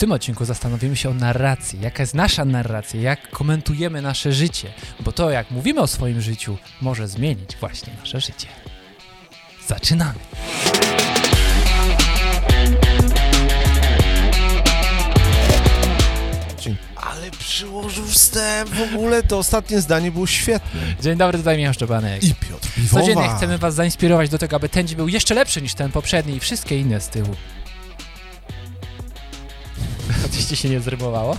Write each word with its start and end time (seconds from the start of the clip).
tym 0.00 0.12
odcinku 0.12 0.44
zastanowimy 0.44 0.96
się 0.96 1.10
o 1.10 1.14
narracji. 1.14 1.80
Jaka 1.80 2.02
jest 2.02 2.14
nasza 2.14 2.44
narracja, 2.44 3.00
jak 3.00 3.30
komentujemy 3.30 4.02
nasze 4.02 4.32
życie, 4.32 4.72
bo 5.00 5.12
to, 5.12 5.30
jak 5.30 5.50
mówimy 5.50 5.80
o 5.80 5.86
swoim 5.86 6.20
życiu, 6.20 6.58
może 6.80 7.08
zmienić 7.08 7.56
właśnie 7.60 7.92
nasze 8.00 8.20
życie. 8.20 8.46
Zaczynamy. 9.66 10.18
Ale 16.96 17.30
przyłożył 17.30 18.06
wstęp 18.06 18.70
w 18.70 18.82
ogóle, 18.82 19.22
to 19.22 19.38
ostatnie 19.38 19.80
zdanie 19.80 20.10
było 20.10 20.26
świetne. 20.26 20.80
Dzień 21.02 21.16
dobry, 21.16 21.38
tutaj 21.38 21.58
Michał 21.58 21.74
Szczepanek. 21.74 22.24
I 22.24 22.34
Piotr 22.34 22.68
Piwowa. 22.74 23.00
Codziennie 23.00 23.28
chcemy 23.36 23.58
Was 23.58 23.74
zainspirować 23.74 24.30
do 24.30 24.38
tego, 24.38 24.56
aby 24.56 24.68
ten 24.68 24.86
dzień 24.86 24.96
był 24.96 25.08
jeszcze 25.08 25.34
lepszy 25.34 25.62
niż 25.62 25.74
ten 25.74 25.92
poprzedni 25.92 26.36
i 26.36 26.40
wszystkie 26.40 26.78
inne 26.78 27.00
z 27.00 27.08
tyłu. 27.08 27.36
Oczywiście 30.50 30.68
się 30.68 30.74
nie 30.74 30.80
zrymowało. 30.80 31.36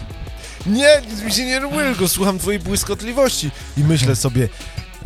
Nie, 0.65 1.01
nic 1.09 1.21
mi 1.21 1.31
się 1.31 1.45
nie 1.45 1.59
robiło, 1.59 1.81
tylko 1.81 2.07
słucham 2.07 2.39
twojej 2.39 2.59
błyskotliwości 2.59 3.51
i 3.77 3.83
myślę 3.83 4.15
sobie, 4.15 4.49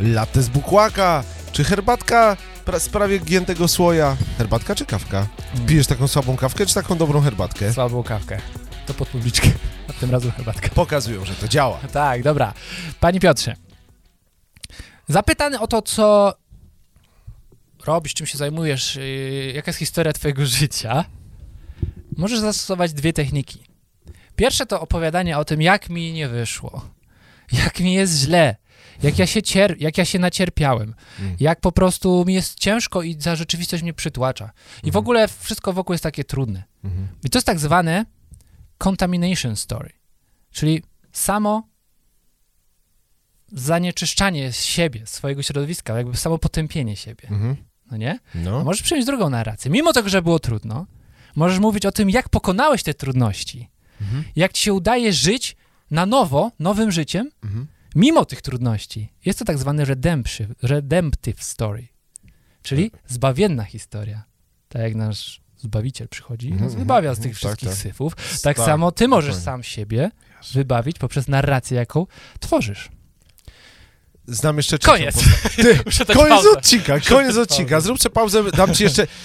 latte 0.00 0.42
z 0.42 0.48
bukłaka, 0.48 1.24
czy 1.52 1.64
herbatka 1.64 2.36
z 2.78 2.88
prawie 2.88 3.18
giętego 3.18 3.68
słoja. 3.68 4.16
Herbatka 4.38 4.74
czy 4.74 4.86
kawka? 4.86 5.26
Pijesz 5.66 5.86
taką 5.86 6.08
słabą 6.08 6.36
kawkę, 6.36 6.66
czy 6.66 6.74
taką 6.74 6.96
dobrą 6.98 7.20
herbatkę? 7.20 7.72
Słabą 7.72 8.02
kawkę. 8.02 8.38
To 8.86 8.94
pod 8.94 9.08
publiczkę. 9.08 9.48
A 9.90 9.92
tym 9.92 10.10
razem 10.10 10.30
herbatkę. 10.30 10.68
Pokazują, 10.68 11.24
że 11.24 11.34
to 11.34 11.48
działa. 11.48 11.78
Tak, 11.92 12.22
dobra. 12.22 12.54
Panie 13.00 13.20
Piotrze, 13.20 13.56
zapytany 15.08 15.60
o 15.60 15.66
to, 15.66 15.82
co 15.82 16.34
robisz, 17.86 18.14
czym 18.14 18.26
się 18.26 18.38
zajmujesz, 18.38 18.96
yy, 18.96 19.52
jaka 19.54 19.68
jest 19.68 19.78
historia 19.78 20.12
twojego 20.12 20.46
życia, 20.46 21.04
możesz 22.16 22.38
zastosować 22.38 22.92
dwie 22.92 23.12
techniki. 23.12 23.65
Pierwsze 24.36 24.66
to 24.66 24.80
opowiadanie 24.80 25.38
o 25.38 25.44
tym, 25.44 25.62
jak 25.62 25.90
mi 25.90 26.12
nie 26.12 26.28
wyszło, 26.28 26.88
jak 27.52 27.80
mi 27.80 27.94
jest 27.94 28.18
źle, 28.18 28.56
jak 29.02 29.18
ja 29.18 29.26
się, 29.26 29.40
cier- 29.40 29.76
jak 29.78 29.98
ja 29.98 30.04
się 30.04 30.18
nacierpiałem, 30.18 30.94
Mm. 31.20 31.36
jak 31.40 31.60
po 31.60 31.72
prostu 31.72 32.24
mi 32.26 32.34
jest 32.34 32.58
ciężko 32.58 33.02
i 33.02 33.20
za 33.20 33.36
rzeczywistość 33.36 33.82
mnie 33.82 33.92
przytłacza. 33.92 34.50
I 34.82 34.90
w 34.90 34.96
ogóle 34.96 35.28
wszystko 35.28 35.72
wokół 35.72 35.94
jest 35.94 36.02
takie 36.02 36.24
trudne. 36.24 36.62
Mhm. 36.84 37.08
I 37.24 37.30
to 37.30 37.38
jest 37.38 37.46
tak 37.46 37.58
zwane 37.58 38.06
contamination 38.84 39.56
story, 39.56 39.90
czyli 40.50 40.82
samo 41.12 41.68
zanieczyszczanie 43.52 44.52
siebie, 44.52 45.06
swojego 45.06 45.42
środowiska, 45.42 45.96
jakby 45.96 46.16
samo 46.16 46.38
potępienie 46.38 46.96
siebie, 46.96 47.28
Mhm. 47.30 47.56
no 47.90 47.96
nie? 47.96 48.18
A 48.34 48.38
No. 48.38 48.64
możesz 48.64 48.82
przyjąć 48.82 49.06
drugą 49.06 49.30
narrację. 49.30 49.70
Mimo 49.70 49.92
tego, 49.92 50.08
że 50.08 50.22
było 50.22 50.38
trudno, 50.38 50.86
możesz 51.36 51.58
mówić 51.58 51.86
o 51.86 51.92
tym, 51.92 52.10
jak 52.10 52.28
pokonałeś 52.28 52.82
te 52.82 52.94
trudności, 52.94 53.68
Mhm. 54.00 54.24
jak 54.36 54.52
ci 54.52 54.62
się 54.62 54.72
udaje 54.74 55.12
żyć 55.12 55.56
na 55.90 56.06
nowo, 56.06 56.52
nowym 56.58 56.92
życiem, 56.92 57.30
Mhm. 57.44 57.66
mimo 57.94 58.24
tych 58.24 58.42
trudności. 58.42 59.12
Jest 59.24 59.38
to 59.38 59.44
tak 59.44 59.58
zwany 59.58 59.84
redemptive, 59.84 60.48
redemptive 60.62 61.42
story, 61.42 61.88
czyli 62.62 62.90
zbawienna 63.06 63.64
historia. 63.64 64.24
Tak 64.68 64.82
jak 64.82 64.94
nasz 64.94 65.40
Zbawiciel 65.58 66.08
przychodzi 66.08 66.48
i 66.48 66.52
Mhm, 66.52 66.70
nas 66.70 66.78
wybawia 66.78 67.14
z 67.14 67.18
mhm, 67.18 67.22
tych 67.22 67.32
tak, 67.32 67.38
wszystkich 67.38 67.68
tak. 67.68 67.78
syfów. 67.78 68.16
Tak, 68.42 68.56
samo 68.56 68.92
ty 68.92 69.08
możesz 69.08 69.34
sam 69.34 69.62
siebie 69.62 70.10
wybawić 70.52 70.98
poprzez 70.98 71.28
narrację, 71.28 71.76
jaką 71.76 72.06
tworzysz. 72.40 72.88
Znam 74.26 74.56
jeszcze 74.56 74.78
trzecią 74.78 74.92
Koniec. 74.92 75.14
dać 76.06 76.16
Koniec 76.16 76.46
odcinka, 76.56 77.00
koniec 77.00 77.36
odcinka. 77.36 77.70
pauzę. 77.70 77.84
Zrób 77.86 78.02
sobie 78.02 78.12
pauzę, 78.12 78.44
dam 78.50 78.74
ci 78.74 78.82
jeszcze... 78.82 79.06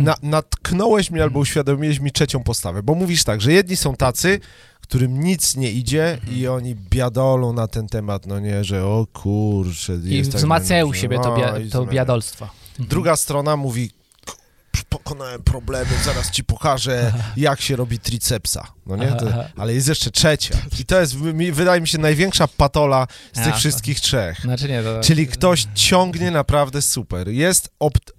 Na, 0.00 0.14
natknąłeś 0.22 1.10
mnie 1.10 1.22
albo 1.22 1.38
uświadomiłeś 1.40 2.00
mi 2.00 2.12
trzecią 2.12 2.42
postawę, 2.42 2.82
bo 2.82 2.94
mówisz 2.94 3.24
tak, 3.24 3.40
że 3.40 3.52
jedni 3.52 3.76
są 3.76 3.96
tacy, 3.96 4.40
którym 4.80 5.20
nic 5.20 5.56
nie 5.56 5.70
idzie 5.72 6.12
Mhm. 6.12 6.36
i 6.38 6.46
oni 6.46 6.74
biadolą 6.74 7.52
na 7.52 7.68
ten 7.68 7.86
temat, 7.88 8.26
no 8.26 8.40
nie, 8.40 8.64
że 8.64 8.84
o 8.84 9.06
kurczę, 9.12 9.94
I 10.04 10.22
tak 10.22 10.34
wzmacniają 10.40 10.84
najgorzej. 10.86 11.02
siebie 11.02 11.16
to, 11.18 11.36
bia- 11.36 11.70
to 11.72 11.86
biadolstwo. 11.86 12.48
Druga 12.78 13.16
strona 13.16 13.56
mówi, 13.56 13.90
"K- 14.26 14.34
pokonałem 14.88 15.42
problemy, 15.42 15.90
zaraz 16.04 16.30
ci 16.30 16.44
pokażę, 16.44 17.12
jak 17.36 17.60
się 17.60 17.76
robi 17.76 17.98
tricepsa, 17.98 18.66
no 18.86 18.96
nie, 18.96 19.06
to, 19.12 19.26
ale 19.56 19.74
jest 19.74 19.88
jeszcze 19.88 20.10
trzecia 20.10 20.54
i 20.80 20.84
to 20.84 21.00
jest, 21.00 21.14
mi, 21.20 21.52
wydaje 21.52 21.80
mi 21.80 21.88
się, 21.88 21.98
największa 21.98 22.48
patola 22.48 23.06
z 23.32 23.44
tych 23.44 23.56
wszystkich 23.56 24.00
trzech. 24.00 24.40
Znaczy 24.40 24.68
nie, 24.68 24.82
to... 24.82 25.00
Czyli 25.00 25.26
ktoś 25.26 25.66
ciągnie 25.74 26.30
naprawdę 26.30 26.82
super. 26.82 27.28
Jest, 27.28 27.68
opt, 27.78 28.12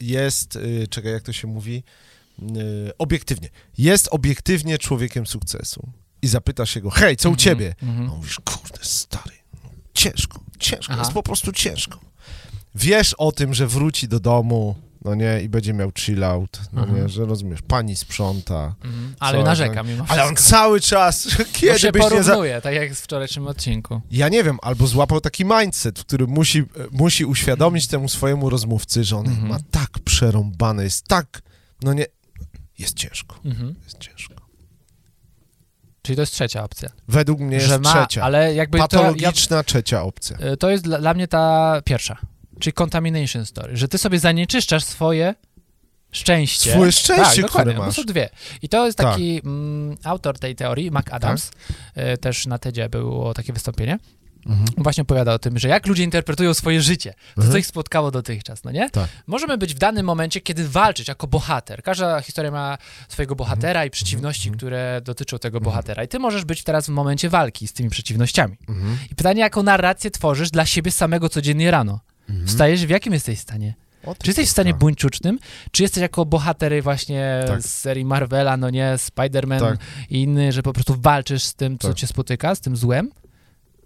jest 0.00 0.56
e, 0.56 0.86
czekaj, 0.86 1.12
jak 1.12 1.22
to 1.22 1.32
się 1.32 1.46
mówi? 1.48 1.82
E, 2.42 2.44
Obiektywnie. 2.98 3.48
Jest 3.78 4.08
obiektywnie 4.10 4.78
człowiekiem 4.78 5.26
sukcesu. 5.26 5.88
I 6.22 6.28
zapytasz 6.28 6.70
się 6.70 6.80
go, 6.80 6.90
hej, 6.90 7.16
co 7.16 7.28
u 7.28 7.32
Mhm, 7.32 7.38
ciebie? 7.44 7.74
mhm. 7.82 8.08
A 8.08 8.12
on 8.12 8.16
mówisz, 8.18 8.40
kurde, 8.44 8.78
stary, 8.84 9.34
no, 9.64 9.70
ciężko, 9.94 10.40
ciężko, 10.58 10.92
Aha. 10.92 11.02
jest 11.02 11.12
po 11.12 11.22
prostu 11.22 11.52
ciężko. 11.52 12.00
Wiesz 12.74 13.14
o 13.14 13.32
tym, 13.32 13.54
że 13.54 13.66
wróci 13.66 14.08
do 14.08 14.20
domu, 14.20 14.74
no 15.04 15.14
nie, 15.14 15.40
i 15.42 15.48
będzie 15.48 15.72
miał 15.72 15.90
chill 15.98 16.24
out, 16.24 16.60
no 16.72 16.82
Mhm. 16.82 17.02
nie, 17.02 17.08
że 17.08 17.24
rozumiesz, 17.24 17.62
pani 17.62 17.96
sprząta, 17.96 18.74
Mhm. 18.84 19.14
Ale 19.20 19.38
Co, 19.38 19.44
narzeka 19.44 19.82
mimo 19.82 20.04
ale 20.08 20.24
on 20.24 20.34
wszystko. 20.34 20.56
cały 20.56 20.80
czas, 20.80 21.28
kiedy 21.52 21.78
się 21.78 21.92
byś 21.92 22.02
nie 22.12 22.22
za... 22.22 22.36
tak 22.62 22.74
jak 22.74 22.92
w 22.94 23.00
wczorajszym 23.00 23.46
odcinku. 23.46 24.00
Ja 24.10 24.28
nie 24.28 24.44
wiem, 24.44 24.58
albo 24.62 24.86
złapał 24.86 25.20
taki 25.20 25.44
mindset, 25.44 25.98
w 25.98 26.04
którym 26.04 26.30
musi, 26.30 26.62
musi 26.90 27.24
uświadomić 27.24 27.86
temu 27.86 28.08
swojemu 28.08 28.50
rozmówcy, 28.50 29.04
że 29.04 29.16
on 29.16 29.26
Mhm. 29.26 29.48
ma 29.48 29.58
tak 29.70 29.90
przerąbane, 30.04 30.84
jest 30.84 31.04
tak, 31.08 31.42
no 31.82 31.92
nie, 31.92 32.06
jest 32.78 32.96
ciężko, 32.96 33.36
Mhm. 33.44 33.74
jest 33.84 33.98
ciężko. 33.98 34.34
Czyli 36.02 36.16
to 36.16 36.22
jest 36.22 36.32
trzecia 36.32 36.64
opcja. 36.64 36.88
Według 37.08 37.40
mnie 37.40 37.56
jest 37.56 37.68
że 37.68 37.78
ma, 37.78 37.92
trzecia, 37.94 38.22
ale 38.22 38.54
jakby 38.54 38.78
to, 38.78 38.82
ja, 38.84 38.88
patologiczna 38.88 39.62
trzecia 39.64 40.02
opcja. 40.02 40.36
to 40.58 40.70
jest 40.70 40.84
dla, 40.84 40.98
dla 40.98 41.14
mnie 41.14 41.28
ta 41.28 41.76
pierwsza, 41.84 42.16
czyli 42.60 42.72
contamination 42.74 43.46
story, 43.46 43.76
że 43.76 43.88
ty 43.88 43.98
sobie 43.98 44.18
zanieczyszczasz 44.18 44.84
swoje 44.84 45.34
szczęście. 46.12 46.70
Swoje 46.72 46.92
szczęście, 46.92 47.42
tak, 47.42 47.50
które 47.50 47.74
masz. 47.74 47.86
To 47.86 47.92
są 47.92 48.02
dwie. 48.06 48.28
I 48.62 48.68
to 48.68 48.86
jest 48.86 48.98
Tak. 48.98 49.06
taki 49.06 49.40
mm, 49.44 49.96
autor 50.04 50.38
tej 50.38 50.56
teorii, 50.56 50.90
Mac 50.90 51.06
Adams, 51.10 51.50
y, 52.14 52.18
też 52.18 52.46
na 52.46 52.58
TEDzie 52.58 52.88
było 52.88 53.34
takie 53.34 53.52
wystąpienie. 53.52 53.98
Mhm. 54.46 54.66
Właśnie 54.78 55.02
opowiada 55.02 55.32
o 55.34 55.38
tym, 55.38 55.58
że 55.58 55.68
jak 55.68 55.86
ludzie 55.86 56.02
interpretują 56.04 56.54
swoje 56.54 56.82
życie, 56.82 57.10
to 57.34 57.40
co 57.40 57.42
Mhm. 57.42 57.58
ich 57.58 57.66
spotkało 57.66 58.10
dotychczas, 58.10 58.64
no 58.64 58.70
nie? 58.70 58.90
Tak. 58.90 59.08
Możemy 59.26 59.58
być 59.58 59.74
w 59.74 59.78
danym 59.78 60.06
momencie, 60.06 60.40
kiedy 60.40 60.68
walczyć 60.68 61.08
jako 61.08 61.26
bohater. 61.26 61.82
Każda 61.82 62.20
historia 62.20 62.50
ma 62.50 62.78
swojego 63.08 63.36
bohatera 63.36 63.84
i 63.84 63.90
przeciwności, 63.90 64.48
Mhm. 64.48 64.56
które 64.58 65.00
dotyczą 65.04 65.38
tego 65.38 65.60
bohatera. 65.60 66.04
I 66.04 66.08
ty 66.08 66.18
możesz 66.18 66.44
być 66.44 66.62
teraz 66.62 66.86
w 66.86 66.88
momencie 66.88 67.28
walki 67.28 67.68
z 67.68 67.72
tymi 67.72 67.90
przeciwnościami. 67.90 68.56
Mhm. 68.68 68.98
I 69.10 69.14
pytanie, 69.14 69.40
jaką 69.40 69.62
narrację 69.62 70.10
tworzysz 70.10 70.50
dla 70.50 70.66
siebie 70.66 70.90
samego 70.90 71.28
codziennie 71.28 71.70
rano? 71.70 72.00
Mhm. 72.30 72.46
Wstajesz, 72.48 72.86
w 72.86 72.90
jakim 72.90 73.12
jesteś 73.12 73.38
stanie? 73.38 73.74
Czy 74.22 74.26
jesteś 74.30 74.48
w 74.48 74.50
stanie 74.50 74.70
kurwa. 74.72 74.80
buńczucznym? 74.80 75.38
Czy 75.70 75.82
jesteś 75.82 76.00
jako 76.02 76.24
bohatery 76.26 76.82
właśnie 76.82 77.44
Tak. 77.46 77.62
z 77.62 77.74
serii 77.74 78.04
Marvela, 78.04 78.56
no 78.56 78.70
nie, 78.70 78.94
Spider-Man 78.96 79.58
Tak. 79.60 79.78
i 80.10 80.22
inny, 80.22 80.52
że 80.52 80.62
po 80.62 80.72
prostu 80.72 80.96
walczysz 81.00 81.42
z 81.42 81.54
tym, 81.54 81.78
co 81.78 81.88
Tak. 81.88 81.96
cię 81.96 82.06
spotyka, 82.06 82.54
z 82.54 82.60
tym 82.60 82.76
złem? 82.76 83.10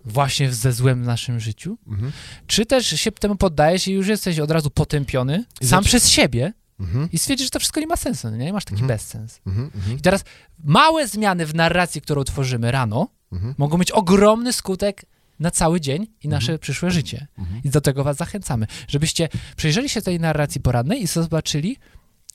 Właśnie 0.04 0.52
ze 0.52 0.72
złem 0.72 1.02
w 1.02 1.06
naszym 1.06 1.40
życiu? 1.40 1.78
Mhm. 1.88 2.12
Czy 2.46 2.66
też 2.66 2.86
się 2.86 3.12
temu 3.12 3.36
poddajesz 3.36 3.88
i 3.88 3.92
już 3.92 4.08
jesteś 4.08 4.38
od 4.38 4.50
razu 4.50 4.70
potępiony 4.70 5.44
I 5.60 5.66
sam 5.66 5.84
przez 5.84 6.08
siebie 6.08 6.52
Mhm. 6.80 7.08
i 7.12 7.18
stwierdzisz, 7.18 7.46
że 7.46 7.50
to 7.50 7.58
wszystko 7.58 7.80
nie 7.80 7.86
ma 7.86 7.96
sensu, 7.96 8.30
no 8.30 8.36
nie? 8.36 8.52
Masz 8.52 8.64
taki 8.64 8.74
Mhm. 8.82 8.88
bezsens. 8.88 9.40
Mhm. 9.46 9.70
Mhm. 9.74 9.98
I 9.98 10.00
teraz 10.00 10.24
małe 10.64 11.08
zmiany 11.08 11.46
w 11.46 11.54
narracji, 11.54 12.00
którą 12.00 12.24
tworzymy 12.24 12.70
rano, 12.72 13.08
Mhm. 13.32 13.54
mogą 13.58 13.78
mieć 13.78 13.90
ogromny 13.90 14.52
skutek 14.52 15.04
na 15.40 15.50
cały 15.50 15.80
dzień 15.80 16.06
i 16.22 16.28
nasze 16.28 16.44
Mhm. 16.52 16.58
przyszłe 16.58 16.90
życie. 16.90 17.26
Mhm. 17.38 17.60
I 17.64 17.70
do 17.70 17.80
tego 17.80 18.04
was 18.04 18.16
zachęcamy, 18.16 18.66
żebyście 18.88 19.28
przejrzeli 19.56 19.88
się 19.88 20.02
tej 20.02 20.20
narracji 20.20 20.60
porannej 20.60 21.02
i 21.02 21.06
zobaczyli, 21.06 21.76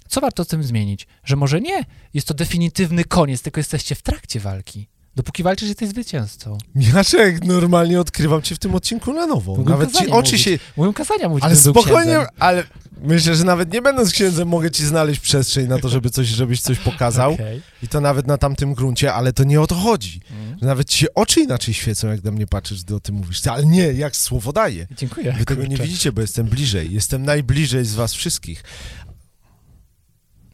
co 0.07 0.21
warto 0.21 0.43
z 0.43 0.47
tym 0.47 0.63
zmienić. 0.63 1.07
Że 1.23 1.35
może 1.35 1.61
nie 1.61 1.83
jest 2.13 2.27
to 2.27 2.33
definitywny 2.33 3.03
koniec, 3.05 3.41
tylko 3.41 3.59
jesteście 3.59 3.95
w 3.95 4.01
trakcie 4.01 4.39
walki. 4.39 4.87
Dopóki 5.15 5.43
walczysz, 5.43 5.67
jesteś 5.67 5.89
zwycięzcą. 5.89 6.57
Jaszek, 6.75 7.45
normalnie 7.45 7.99
odkrywam 7.99 8.41
cię 8.41 8.55
w 8.55 8.59
tym 8.59 8.75
odcinku 8.75 9.13
na 9.13 9.27
nowo. 9.27 9.55
Mogłem 9.55 9.79
Nawet 9.79 9.95
ci 9.97 10.07
oczy 10.07 10.31
mówić. 10.31 10.41
się... 10.41 10.59
Mówią 10.77 10.93
kazania 10.93 11.29
mówić, 11.29 11.43
Ale 11.43 11.55
spokojnie, 11.55 12.17
ale 12.39 12.63
myślę, 13.03 13.35
że 13.35 13.43
nawet 13.43 13.73
nie 13.73 13.81
będąc 13.81 14.11
księdzem 14.11 14.47
mogę 14.47 14.71
ci 14.71 14.85
znaleźć 14.85 15.19
przestrzeń 15.19 15.67
na 15.67 15.79
to, 15.79 15.89
żeby 15.89 16.09
coś, 16.09 16.27
żebyś 16.27 16.61
coś 16.61 16.79
pokazał. 16.79 17.33
Okej. 17.33 17.61
I 17.83 17.87
to 17.87 18.01
nawet 18.01 18.27
na 18.27 18.37
tamtym 18.37 18.73
gruncie, 18.73 19.13
ale 19.13 19.33
to 19.33 19.43
nie 19.43 19.61
o 19.61 19.67
to 19.67 19.75
chodzi. 19.75 20.21
Mm. 20.31 20.57
Nawet 20.61 20.89
ci 20.89 20.97
się 20.97 21.07
oczy 21.15 21.41
inaczej 21.41 21.73
świecą, 21.73 22.07
jak 22.07 22.21
do 22.21 22.31
mnie 22.31 22.47
patrzysz, 22.47 22.83
gdy 22.83 22.95
o 22.95 22.99
tym 22.99 23.15
mówisz. 23.15 23.47
Ale 23.47 23.65
nie, 23.65 23.83
jak 23.93 24.15
słowo 24.15 24.53
daje. 24.53 24.87
Dziękuję. 24.97 25.35
Wy 25.39 25.45
tego 25.45 25.65
nie 25.65 25.77
widzicie, 25.77 26.11
bo 26.11 26.21
jestem 26.21 26.45
bliżej. 26.45 26.93
Jestem 26.93 27.25
najbliżej 27.25 27.85
z 27.85 27.95
was 27.95 28.13
wszystkich. 28.13 28.63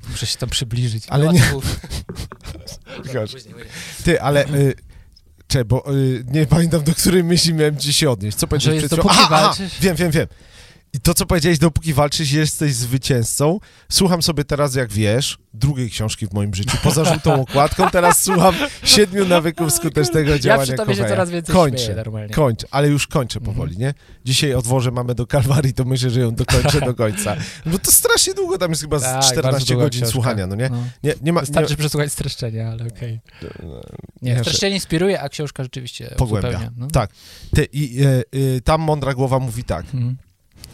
Muszę 0.10 0.26
się 0.26 0.38
tam 0.38 0.50
przybliżyć. 0.50 1.04
Ale 1.10 1.26
No, 1.26 1.32
nie-. 1.32 1.42
Ty, 4.04 4.22
ale... 4.22 4.46
Y, 4.48 4.74
Cze, 5.48 5.66
bo 5.66 5.94
y, 5.96 6.24
nie 6.28 6.46
pamiętam, 6.46 6.84
do 6.84 6.96
której 6.96 7.24
myśli 7.24 7.54
miałem 7.54 7.78
ci 7.78 7.94
się 7.94 8.10
odnieść. 8.10 8.38
Co 8.38 8.48
powiedziałeś 8.48 8.80
przed 8.80 8.92
chwilą? 8.92 9.08
Aha, 9.10 9.28
aha, 9.32 9.56
wiem, 9.82 9.96
wiem, 9.96 10.12
wiem. 10.12 10.28
I 10.96 11.00
to, 11.00 11.14
co 11.14 11.26
powiedziałeś, 11.26 11.60
dopóki 11.60 11.94
walczysz, 11.94 12.32
jesteś 12.32 12.74
zwycięzcą. 12.76 13.60
Słucham 13.92 14.22
sobie 14.22 14.44
teraz, 14.44 14.76
jak 14.76 14.92
wiesz, 14.92 15.38
drugiej 15.54 15.90
książki 15.90 16.28
w 16.28 16.34
moim 16.34 16.54
życiu, 16.56 16.78
poza 16.84 17.06
żółtą 17.06 17.34
okładką. 17.48 17.90
Teraz 17.90 18.24
słucham 18.24 18.56
siedmiu 18.84 19.26
nawyków 19.26 19.74
skutecznego 19.74 20.32
Ja 20.32 20.40
działania 20.40 20.64
przy 20.64 20.74
tobie 20.74 20.96
się 20.96 21.06
coraz 21.06 21.30
więcej 21.30 21.56
Kończę. 21.56 21.96
normalnie. 21.96 22.34
Kończę, 22.34 22.68
ale 22.72 22.88
już 22.88 23.08
kończę 23.08 23.40
Mhm. 23.40 23.56
powoli, 23.56 23.78
nie? 23.78 23.94
Dzisiaj 24.26 24.54
odwożę 24.54 24.92
mamy 24.92 25.16
do 25.16 25.28
Kalwarii, 25.28 25.74
to 25.74 25.86
myślę, 25.86 26.10
że 26.10 26.20
ją 26.20 26.36
dokończę 26.36 26.82
do 26.82 26.94
końca. 26.94 27.36
Bo 27.66 27.80
to 27.80 27.92
strasznie 27.92 28.34
długo, 28.34 28.58
tam 28.58 28.70
jest 28.72 28.82
chyba 28.82 29.00
z 29.00 29.02
Tak, 29.02 29.14
bardzo 29.14 29.32
14 29.32 29.74
długa 29.74 29.86
godzin 29.86 30.02
książka. 30.02 30.12
słuchania, 30.14 30.48
no 30.48 30.56
nie? 30.56 30.70
No. 30.70 30.78
Nie, 31.04 31.14
nie 31.22 31.34
ma... 31.34 31.40
Nie, 31.42 31.46
Wystarczy 31.46 31.76
przesłuchać 31.78 32.12
streszczenia, 32.12 32.70
ale 32.72 32.88
okej. 32.88 33.20
Nie, 34.22 34.34
Nie, 34.34 34.40
streszczenie 34.40 34.76
inspiruje, 34.76 35.22
a 35.22 35.30
książka 35.30 35.64
rzeczywiście 35.64 36.14
Pogłębia. 36.18 36.72
No. 36.78 36.88
Tak. 36.88 37.10
ty, 37.56 37.68
i, 37.74 38.04
e, 38.04 38.24
y, 38.40 38.62
tam 38.62 38.82
mądra 38.82 39.14
głowa 39.14 39.40
mówi 39.40 39.64
tak. 39.64 39.86
Mhm. 39.86 40.18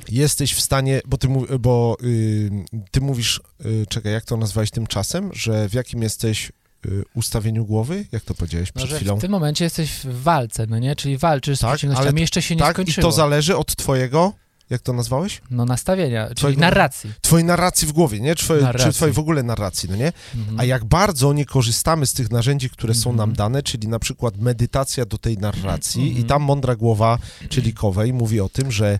Jesteś 0.09 0.53
w 0.53 0.61
stanie, 0.61 1.01
bo 1.05 1.17
ty, 1.17 1.27
bo, 1.59 1.97
y, 2.03 2.49
ty 2.91 3.01
mówisz, 3.01 3.41
y, 3.65 3.85
czekaj, 3.89 4.13
jak 4.13 4.25
to 4.25 4.37
nazwałeś 4.37 4.71
tymczasem, 4.71 5.29
że 5.33 5.69
w 5.69 5.73
jakim 5.73 6.01
jesteś 6.01 6.51
y, 6.85 7.03
ustawieniu 7.15 7.65
głowy? 7.65 8.05
Jak 8.11 8.23
to 8.23 8.33
powiedziałeś 8.33 8.69
No, 8.75 8.79
przed 8.79 8.89
że 8.89 8.95
chwilą? 8.97 9.17
w 9.17 9.21
tym 9.21 9.31
momencie 9.31 9.63
jesteś 9.63 9.91
w 10.03 10.21
walce, 10.23 10.65
no 10.67 10.79
nie? 10.79 10.95
Czyli 10.95 11.17
walczysz 11.17 11.57
z 11.57 11.61
Tak, 11.61 11.69
przeciwnościami, 11.69 12.09
ale- 12.09 12.21
jeszcze 12.21 12.41
się 12.41 12.55
nie 12.55 12.61
tak, 12.61 12.71
i 12.71 12.73
skończyło. 12.73 13.07
to 13.07 13.11
zależy 13.11 13.57
od 13.57 13.75
twojego, 13.75 14.33
jak 14.69 14.81
to 14.81 14.93
nazwałeś? 14.93 15.41
No 15.51 15.65
nastawienia, 15.65 16.25
czyli 16.25 16.35
Twojego- 16.35 16.61
narracji. 16.61 17.11
Twojej 17.21 17.45
narracji 17.45 17.87
w 17.87 17.91
głowie, 17.91 18.19
nie? 18.19 18.35
Twoje, 18.35 18.67
czy 18.79 18.91
twojej 18.93 19.13
w 19.13 19.19
ogóle 19.19 19.43
narracji, 19.43 19.89
no 19.89 19.95
nie? 19.95 20.13
Mhm. 20.35 20.59
A 20.59 20.65
jak 20.65 20.85
bardzo 20.85 21.33
nie 21.33 21.45
korzystamy 21.45 22.05
z 22.07 22.13
tych 22.13 22.31
narzędzi, 22.31 22.69
które 22.69 22.93
są 22.93 23.09
Mhm. 23.09 23.29
nam 23.29 23.35
dane, 23.35 23.63
czyli 23.63 23.87
na 23.87 23.99
przykład 23.99 24.37
medytacja 24.37 25.05
do 25.05 25.17
tej 25.17 25.37
narracji 25.37 26.01
Mhm. 26.03 26.25
i 26.25 26.27
tam 26.27 26.41
mądra 26.43 26.75
głowa, 26.75 27.17
czyli 27.49 27.73
Kowej, 27.73 28.13
mówi 28.13 28.39
o 28.39 28.49
tym, 28.49 28.71
że 28.71 28.99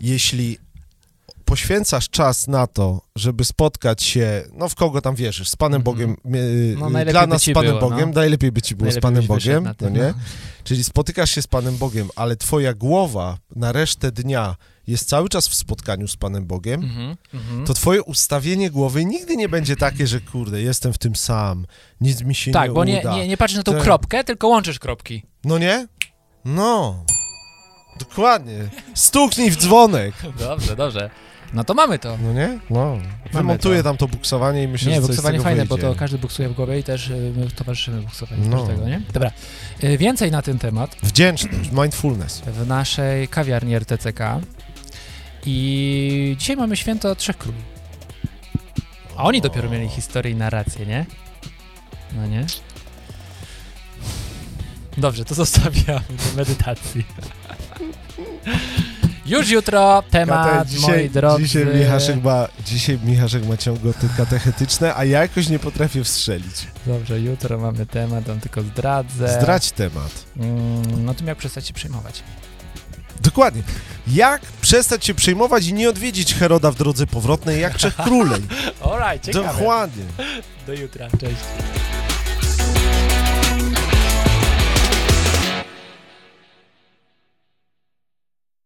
jeśli 0.00 0.58
poświęcasz 1.44 2.08
czas 2.10 2.48
na 2.48 2.66
to, 2.66 3.00
żeby 3.16 3.44
spotkać 3.44 4.02
się, 4.02 4.44
no 4.52 4.68
w 4.68 4.74
kogo 4.74 5.00
tam 5.00 5.14
wierzysz, 5.14 5.48
z 5.48 5.56
Panem 5.56 5.80
Mhm. 5.80 5.84
Bogiem, 5.84 6.16
y, 6.36 6.76
No, 6.78 7.00
y, 7.00 7.04
dla 7.04 7.26
nas 7.26 7.42
z 7.42 7.52
Panem 7.54 7.78
było, 7.78 7.90
Bogiem, 7.90 8.08
no. 8.08 8.14
najlepiej 8.14 8.52
by 8.52 8.62
ci 8.62 8.74
było 8.76 8.84
Najlepiej 8.86 9.00
z 9.00 9.02
Panem 9.02 9.26
Bogiem, 9.26 9.64
no 9.64 9.74
tym, 9.74 9.94
nie? 9.94 10.14
Czyli 10.64 10.84
spotykasz 10.84 11.30
się 11.30 11.42
z 11.42 11.46
Panem 11.46 11.76
Bogiem, 11.76 12.08
ale 12.16 12.36
twoja 12.36 12.74
głowa 12.74 13.38
na 13.56 13.72
resztę 13.72 14.12
dnia 14.12 14.56
jest 14.86 15.08
cały 15.08 15.28
czas 15.28 15.48
w 15.48 15.54
spotkaniu 15.54 16.08
z 16.08 16.16
Panem 16.16 16.46
Bogiem, 16.46 16.82
Mhm. 16.84 17.16
Mhm. 17.34 17.66
to 17.66 17.74
twoje 17.74 18.02
ustawienie 18.02 18.70
głowy 18.70 19.04
nigdy 19.04 19.36
nie 19.36 19.48
będzie 19.48 19.76
takie, 19.76 20.06
że 20.06 20.20
kurde, 20.20 20.62
jestem 20.62 20.92
w 20.92 20.98
tym 20.98 21.16
sam, 21.16 21.66
nic 22.00 22.22
mi 22.22 22.34
się 22.34 22.50
Tak, 22.52 22.68
nie 22.68 22.74
bo 22.74 22.84
nie, 22.84 23.00
uda. 23.00 23.16
nie, 23.16 23.28
nie 23.28 23.36
patrzysz 23.36 23.56
na 23.56 23.62
tą 23.62 23.72
Tak. 23.72 23.82
kropkę, 23.82 24.24
tylko 24.24 24.48
łączysz 24.48 24.78
kropki. 24.78 25.22
No 25.44 25.58
nie? 25.58 25.86
No. 26.44 27.04
Dokładnie. 27.98 28.58
Stuknij 28.94 29.50
w 29.50 29.56
dzwonek. 29.56 30.14
Dobrze, 30.38 30.76
dobrze. 30.76 31.10
No 31.52 31.64
to 31.64 31.74
mamy 31.74 31.98
to. 31.98 32.18
No 32.22 32.32
nie? 32.32 32.58
No. 32.70 32.98
Wymontuję 33.32 33.78
to. 33.78 33.84
tam 33.84 33.96
to 33.96 34.08
buksowanie 34.08 34.62
i 34.62 34.68
myślę, 34.68 34.88
nie, 34.92 34.94
że 34.94 35.00
coś 35.00 35.06
z 35.06 35.10
buksowanie 35.10 35.32
tego 35.38 35.44
fajne, 35.44 35.64
wyjdzie. 35.66 35.82
bo 35.86 35.92
to 35.94 35.98
każdy 35.98 36.18
buksuje 36.18 36.48
w 36.48 36.52
głowie 36.54 36.78
i 36.78 36.82
też 36.82 37.08
y, 37.08 37.32
my 37.36 37.50
towarzyszymy 37.50 38.02
buksowaniu 38.02 38.42
No. 38.48 38.56
każdego, 38.58 38.88
nie? 38.88 39.00
Dobra. 39.12 39.30
Y, 39.84 39.98
Więcej 39.98 40.30
na 40.30 40.42
ten 40.42 40.58
temat 40.58 40.96
Wdzięczność, 41.02 41.70
mindfulness. 41.72 42.40
w 42.40 42.66
naszej 42.66 43.28
kawiarni 43.28 43.74
RTCK. 43.74 44.20
I 45.46 46.36
dzisiaj 46.38 46.56
mamy 46.56 46.76
święto 46.76 47.14
Trzech 47.14 47.38
Króli. 47.38 47.58
A 49.16 49.24
oni 49.24 49.40
dopiero 49.40 49.70
mieli 49.70 49.88
historię 49.88 50.32
i 50.32 50.36
narrację, 50.36 50.86
nie? 50.86 51.06
No 52.16 52.26
nie? 52.26 52.46
Dobrze, 54.96 55.24
to 55.24 55.34
zostawiamy 55.34 56.00
do 56.10 56.36
medytacji. 56.36 57.04
Już 59.26 59.50
jutro 59.50 60.02
temat, 60.10 60.50
Kate, 60.50 60.66
dzisiaj, 60.70 60.98
moi 60.98 61.10
drodzy. 61.10 61.42
dzisiaj, 61.42 61.66
Michaszek 61.66 62.22
ma, 62.22 62.48
dzisiaj 62.66 62.98
Michaszek 63.04 63.46
ma 63.46 63.56
ciągoty 63.56 64.08
katechetyczne, 64.16 64.94
a 64.96 65.04
ja 65.04 65.22
jakoś 65.22 65.48
nie 65.48 65.58
potrafię 65.58 66.04
wstrzelić. 66.04 66.66
Dobrze, 66.86 67.20
jutro 67.20 67.58
mamy 67.58 67.86
temat, 67.86 68.24
tam 68.24 68.40
tylko 68.40 68.62
zdradzę. 68.62 69.40
Zdrać 69.40 69.72
temat. 69.72 70.24
Mm, 70.36 71.04
no 71.04 71.14
tym 71.14 71.26
jak 71.26 71.38
przestać 71.38 71.66
się 71.66 71.74
przejmować. 71.74 72.22
Dokładnie. 73.20 73.62
Jak 74.06 74.40
przestać 74.60 75.04
się 75.04 75.14
przejmować 75.14 75.66
i 75.66 75.74
nie 75.74 75.88
odwiedzić 75.88 76.34
Heroda 76.34 76.70
w 76.70 76.74
drodze 76.74 77.06
powrotnej 77.06 77.60
jak 77.60 77.74
Trzech 77.74 77.96
Królej. 77.96 78.40
Alright, 78.90 79.26
ciekawe. 79.26 79.58
Dokładnie. 79.58 80.04
Do 80.66 80.72
jutra, 80.74 81.08
cześć. 81.20 81.77